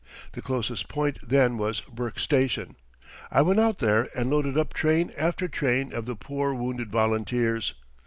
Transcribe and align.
The 0.31 0.41
closest 0.41 0.87
point 0.89 1.19
then 1.21 1.59
was 1.59 1.81
Burke 1.81 2.17
Station. 2.17 2.75
I 3.29 3.43
went 3.43 3.59
out 3.59 3.77
there 3.77 4.09
and 4.17 4.31
loaded 4.31 4.57
up 4.57 4.73
train 4.73 5.13
after 5.15 5.47
train 5.47 5.93
of 5.93 6.05
the 6.07 6.15
poor 6.15 6.55
wounded 6.55 6.91
volunteers. 6.91 7.75